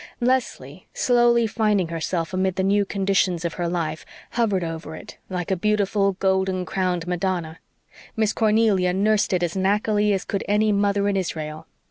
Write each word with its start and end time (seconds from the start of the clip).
Leslie, 0.19 0.87
slowly 0.95 1.45
finding 1.45 1.89
herself 1.89 2.33
amid 2.33 2.55
the 2.55 2.63
new 2.63 2.85
conditions 2.85 3.45
of 3.45 3.53
her 3.53 3.67
life, 3.67 4.03
hovered 4.31 4.63
over 4.63 4.95
it, 4.95 5.19
like 5.29 5.51
a 5.51 5.55
beautiful, 5.55 6.13
golden 6.13 6.65
crowned 6.65 7.05
Madonna. 7.05 7.59
Miss 8.15 8.33
Cornelia 8.33 8.93
nursed 8.93 9.31
it 9.31 9.43
as 9.43 9.55
knackily 9.55 10.11
as 10.11 10.25
could 10.25 10.43
any 10.47 10.71
mother 10.71 11.07
in 11.07 11.15
Israel. 11.15 11.67